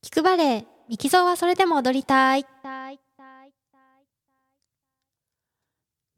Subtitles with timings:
[0.00, 2.46] 聞くバレエ、ミキゾーはそれでも踊りたい。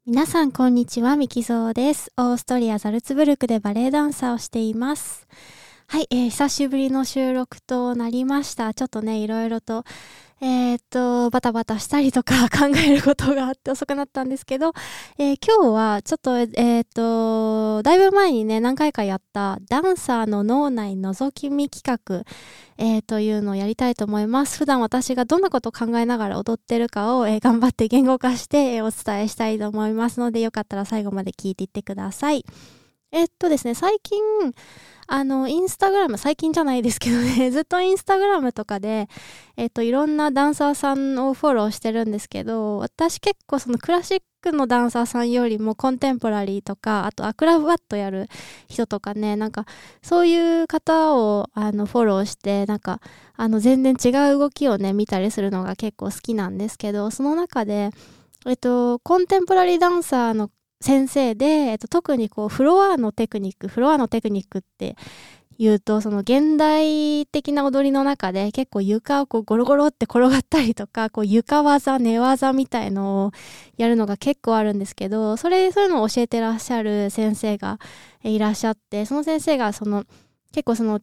[0.05, 2.11] 皆さんこんにちは、ミキゾーです。
[2.15, 5.27] オーストリア・ザルツブルクでバレエダンサーをしています。
[5.87, 8.71] はい、えー久しぶりの収録となりました。
[8.75, 9.83] ちょっとね、いろいろと、
[10.41, 14.73] えーっと、バタバタしたりとか 考えることがあって遅くなったんですけど、
[15.17, 22.23] えー今日はちょっと、えーっと、だいぶ前にね、何回かやったダンサーの脳内覗き見企画、
[22.77, 24.57] えーというのをやりたいと思います。
[24.57, 32.45] 普段私がどんなことを考えながら踊ってるかを、えー頑張って言語化して、えお伝えしたいと思いますので、よかったら最後まで聞いていってください。
[33.11, 34.21] えっとですね、最近、
[35.07, 39.09] あの、インスタグラム、最近じゃないですけどね、 ずっとインスタグラムとかで、
[39.57, 48.29] えっと、いろんなダンサーさんをフォローしてるんですけど、私結構そのクラシックのダンサーさんよりもコンテンポラリーとか、あとアクラバットやる
[48.69, 49.65] 人とかね、なんか
[50.01, 53.01] そういう方をあのフォローして、なんか
[53.35, 57.89] あの全然違う動きをね、見たりするのが結構好きなんですけど、その中で、
[58.45, 60.49] えっと、コンテンポラリーダンサーの
[60.81, 64.97] 先生で、えっと、特にこうフロアのテクニック、フロアのテクニックって
[65.57, 73.31] 言うと、その現代的な踊りの中で結構床をこうゴロゴロって転がったりとか、こう床技、寝技みたいのを
[73.77, 77.77] やるのが結構あるんですけど、それ、そういうのを教えてらっしゃる先生が
[78.23, 80.05] いらっしゃって、その先生がその
[80.51, 80.99] 結構その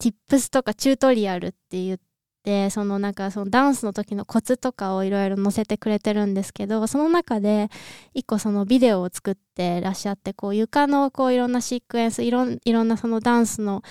[0.00, 1.98] tips とかチュートリアルって言っ
[2.46, 7.68] て、そのなんかそのダンスの時のコツとかをいろいろ載せてくれてるんですけど、その中で
[8.14, 13.82] 一個そのビデオを作ってらっしゃって、こう床のこういろんなシークエンス、いろんいろんなそのダンスの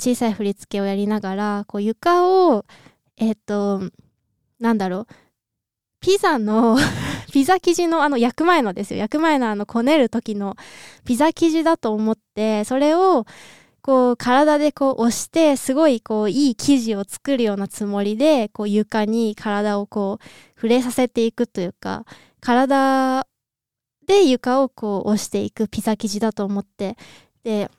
[0.00, 2.64] 小さい振り付けをやりながら、こう床を、
[3.18, 3.82] えっ、と、
[4.58, 5.06] なんだろう、
[6.00, 6.78] ピザの
[7.30, 9.00] ピザ生地のあの焼く前のですよ。
[9.00, 10.56] 焼く前のあのこねる時の
[11.04, 13.26] ピザ生地だと思って、それを
[13.88, 22.04] こう体でこう押して、すごいこういい生地を作るようなつもりで、こう床に体をこう触れさせていくというか、
[22.42, 23.26] 体
[24.06, 26.98] で床をこう押していくピザ生地だと思って、
[27.44, 27.70] で、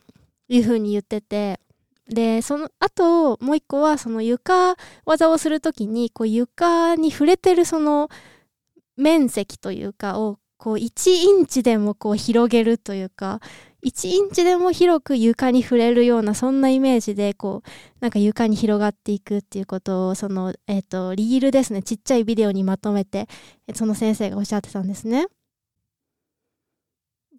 [0.48, 1.60] いう風に言ってて、
[2.08, 8.10] で、その後、もう一個は、その床技をするときに、こう床に触れてるその
[8.98, 13.42] 面積というかを、こう1インチでもこう広げるというか、
[13.84, 17.70] 1インチでも広く床に触れるような、そんなイメージで、こう、
[18.02, 23.28] なんか床に広がっていくっていうことを、その、えっ、と、リールですね、ちっちゃいビデオにまとめて、
[23.74, 25.28] その先生がおっしゃってたんですね。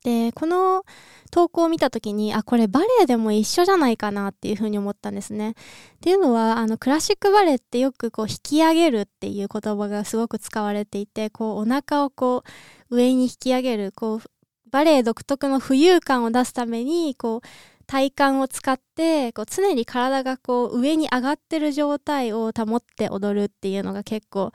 [0.02, 0.84] で、この
[1.30, 5.50] 投稿を見たときに、あ、これバレエでも一緒じゃないかなっていうふうに思ったんですね。
[5.50, 5.54] っ
[6.00, 12.44] ていうのは、あの、クラシックバレエってよくこう引き上げるっていう言葉がすごく使われていて、こうお腹をこ
[12.90, 14.22] う上に引き上げる、こう、
[14.70, 17.48] バレエ独特の浮遊感を出すために、こう、
[17.86, 24.52] 体幹を使って、こう常に体がこう上に上がってる状態を保って踊るっていうのが結構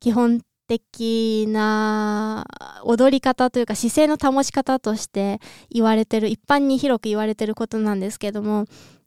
[0.00, 2.44] 基本的な
[2.82, 5.38] 踊り方というか姿勢の保ち方として
[5.70, 8.64] 言われてる、一般に広く言われてることなんですけども、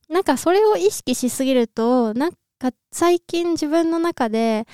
[0.10, 4.66] なんかそれを意識しすぎると、なんか最近自分の中で、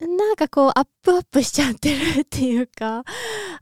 [0.00, 3.04] なんかこうアップアップしちゃってるっていうか、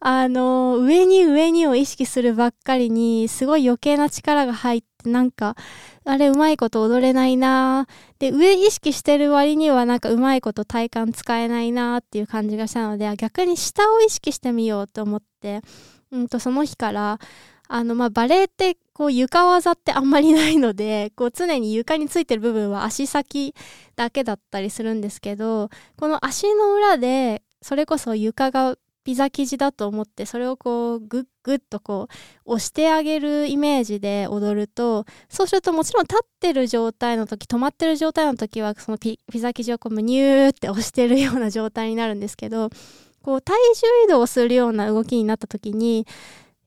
[0.00, 5.56] あの、上に上にを意識するばっかりに、すごい余計な力が入って、なんか、
[6.04, 7.86] あれうまいこと踊れないな
[8.18, 15.62] で、上意識してる割にはなんかうまいこと体幹使えないなっていう感じがしたので、逆に下を意識してみようと思って、
[16.10, 17.18] うんと、その日から、
[17.68, 23.54] あの、まあ、バレエって、こう、床技ってあんまりないので、 こう、常に床についてる部分は足先
[23.94, 25.68] だけだったりするんですけど、
[25.98, 32.08] この足の裏で、それこそ床がピザ生地だと思って、それをこう、グッグッとこ
[32.46, 42.70] う、押してあげるイメージで踊ると、そうするともちろん立ってる状態の時、止まってる状態の時は、そのピザ生地をこう、ムニューって押してるような状態になるんですけど、
[43.20, 46.06] こう、体重移動するような動きになった時に、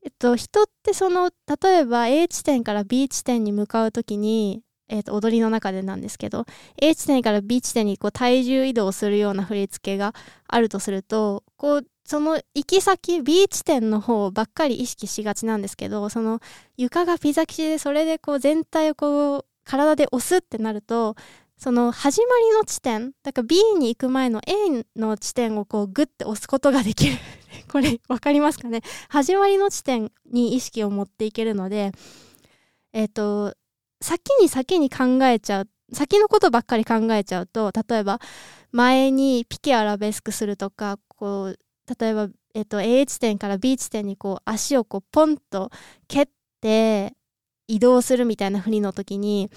[0.04, 6.46] えっと、人ってその、例えば A 地点から B 地点に向かうときに、えっと、踊りの中でなんですけど、
[6.82, 10.16] A 地点から B 地点にこう体重移動するような振り付けが
[10.48, 16.40] あるとすると、こう、その行き先、B 地点の方ばっかり意識しがちなんですけど、その
[16.76, 21.16] 床がピザ生地でそれでこう全体をこう体で押すってなると、
[21.56, 27.18] その始まりの地点、だから B に行く前の A の地点をこうグッて押すことができる。
[27.72, 28.82] これわかりますかね？
[29.10, 31.92] 始まりの地点に意識を持っていけるので、
[32.94, 33.56] えっ、と、
[34.02, 38.20] 先に先に考えちゃう、先のことばっかり考えちゃうと、例えば
[38.72, 41.60] 前にピケアラベスクするとか、こう、
[42.00, 45.72] 例えば、えっ、と、A 地点から B 地点にこう足をこうポンと
[46.08, 46.28] 蹴っ
[46.62, 47.14] て
[47.68, 49.50] 移動するみたいな振りの時に、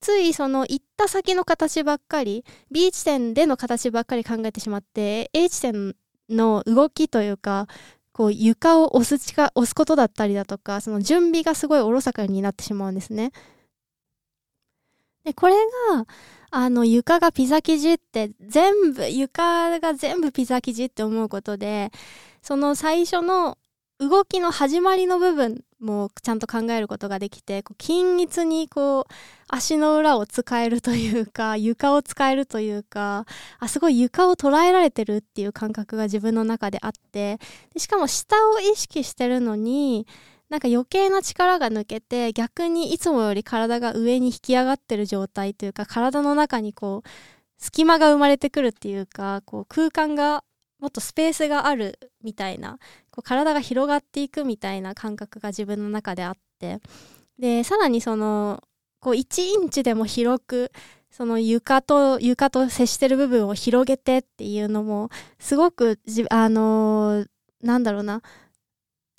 [0.00, 5.94] ついその行った先の形ばっかり B 地点での形ばっかり考えてしまって A 地点
[6.28, 7.68] の動きというか
[8.12, 13.32] こう床を押す力押すことだったりだとかその準備がすごいおろそかになってしまうんですね。
[15.24, 15.54] でこれ
[15.94, 16.06] が
[16.50, 21.90] あの床がピザ生地って全部床が全部ピザ生地って思うことで
[22.42, 23.56] その最初の
[24.08, 29.12] 動きの始まりの部分もちゃんと考えることができてこう均一にこう
[29.48, 33.26] 足の裏を使えるというか 床を使えるというか
[33.60, 37.38] あすごい床を捉えられてるっていう感覚が自分の中であって
[37.74, 40.06] でしかも下を意識してるのに
[40.48, 47.08] なんか余計な力が抜けて逆にいつもより体が上に引き上がってる状態というか体の中にこう
[47.58, 50.42] 隙間が生まれてくるっていうかこう空間が
[50.82, 52.78] もっとスペースがあるみたいな
[53.12, 56.80] こう体が広がっていくみたいな感覚が自分の中であって
[57.38, 58.60] でさらにその
[58.98, 60.72] こう1インチでも広く
[61.08, 65.08] その床と床と接してる部分を広げてっていうのも
[65.38, 66.00] すごく
[66.30, 67.26] あのー、
[67.62, 68.20] なんだろうな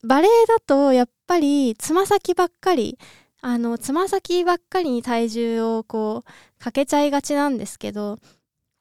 [0.04, 3.00] バレエだとやっぱりつま先ばっかり
[3.42, 8.19] あのつま先ばっかりに体重をこうかけちゃいがちなんですけど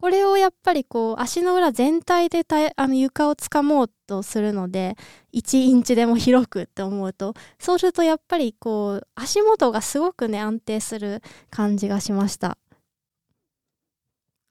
[0.02, 2.44] これをやっぱりこう足の裏全体で
[2.74, 4.96] あの床をつかもうとするので
[5.32, 12.58] 1インチでも広くって思うとそうするとやっぱりこう足元がすごくね安定する感じがしました。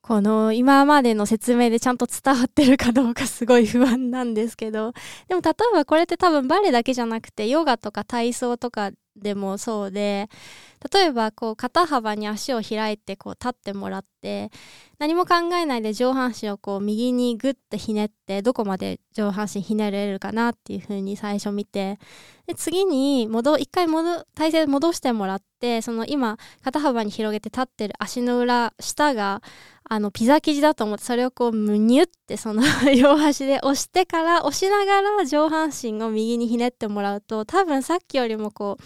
[0.01, 4.93] この今までの説明でちゃんと伝わってるかどうかすごい不安なんですけど
[5.27, 10.29] でも例えばこれって多分バレエだけじゃなくてヨガとか体操とかでもそうで
[10.91, 14.51] 例えばこう肩幅に足を開いてこう立ってもらって
[14.99, 21.99] 何も考えないで上半身をこう右にグッとひねってどこまで上半身ひねれるかなっていう風に最初見て
[22.47, 29.41] で次に戻一回戻体勢戻してもらってその今肩幅に広げて立ってる足の裏下が
[29.93, 32.63] あのピザ生地だと思ってそれをこうむにゅってその
[32.95, 38.83] 両端で押してから押しながら上半身を右にひねってもらうと多分さっきよりもこう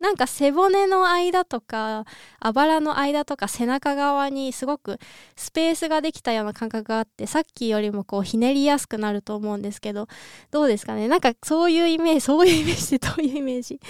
[0.00, 2.04] なんか背骨の間とか
[2.38, 4.98] あばらの間とか背中側にすごく
[5.34, 10.08] スペースができたような感覚があってさっきよりもこうひねりやすくなると思うんですけど
[10.50, 11.08] どうですかね？
[11.08, 13.80] なんかそういうイメージそういうイメージってどういうイメージ？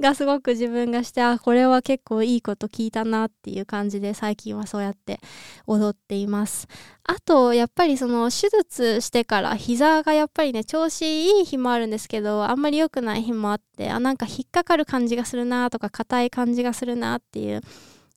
[0.00, 5.20] がすごく自分がしてあこれは結構いいこと聞いたなっていう感じで最近はそうやって
[5.66, 6.68] 踊っています。
[7.06, 17.60] あとやっぱりその手術してから膝がやっぱりね調子いい日もあるんですけどあんまり良くない日もあってあなんか引っかかる感じがするなとか硬い感じがするなっていう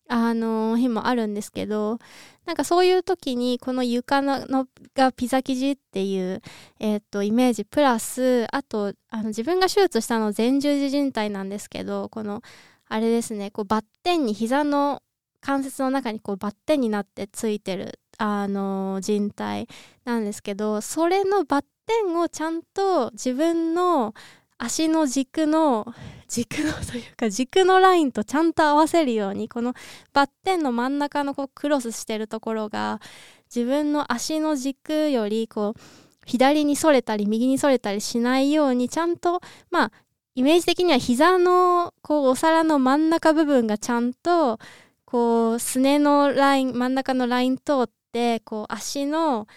[0.07, 2.00] あの日もあるんですけど
[2.45, 6.42] なんかそういう時にこの床のがピザ生地っていう、
[6.80, 12.42] えー、とイメージプラスあとあの自分が手術したの前十字靭帯なんですけどこの
[12.88, 15.04] あれですねこうバッテンに膝の
[15.42, 19.68] 関節の中にこうバッテンになってついてるあの人体
[20.06, 24.14] なんですけどそれのバッテンをちゃんと自分の
[24.58, 25.86] 足の軸の
[26.28, 29.74] 軸のというか軸のラインとちゃんと合わせるようにこの
[30.14, 33.00] バッテンの真ん中のこうクロスしてるところが
[33.54, 35.80] 自分の足の軸よりこう
[36.25, 39.42] 左にそれたり右にそれたりしないようにちゃんと
[39.72, 39.92] まあ
[40.36, 44.60] イメージ的には膝のこうお皿の真ん中部分がちゃんと
[45.06, 49.47] こうすねのライン真ん中のライン通ってこう足の、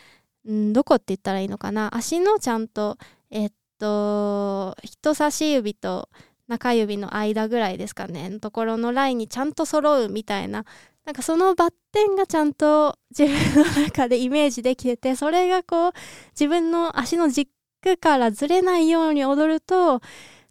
[0.50, 1.94] ん、どこって言ったらいいのかな？
[1.94, 2.96] 足のちゃんと
[3.30, 6.08] えっと人差し指と
[6.48, 8.28] 中指の間ぐらいですかね？
[8.28, 10.64] のところのラインにちゃんと揃うみたいな。
[11.06, 15.92] なんかそのバッテンがちゃんと自分の中でイメージできててそれがこう
[16.38, 17.48] 自分の足の軸
[17.98, 20.00] からずれないように踊ると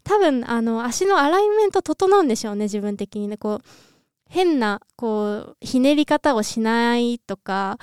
[0.03, 3.37] 多分あの足のアライメント整うんでしょうね自分的にね。
[3.37, 3.63] こう
[4.29, 7.77] 変なこうひねり方をしないとか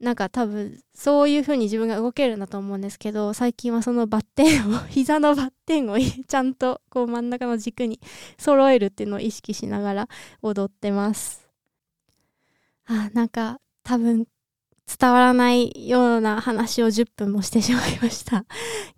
[0.00, 8.00] なんか多分そういう風に自分が動けるんだと思うんですけど最近はそのバッテンを膝のバッテンをちゃんとこう真ん中の軸に
[8.38, 10.08] 揃えるっていうのを意識しながら
[10.40, 11.46] 踊ってます。
[12.86, 14.26] あなんか多分
[14.98, 18.44] 伝わらないような話を10分もしてしまいました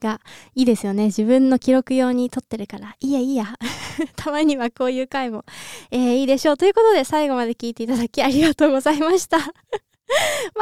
[0.01, 0.21] が
[0.55, 3.47] いいですよね自分の記録用に撮ってるからいいやいいや
[4.17, 5.45] たまにはこういう回も、
[5.91, 9.39] えー、いいでしょうということで最後まで聞いていただきありがとうございました。
[9.39, 9.43] わ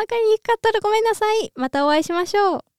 [0.06, 1.52] かりにくかったらごめんなさい。
[1.56, 2.69] またお会いしましょう。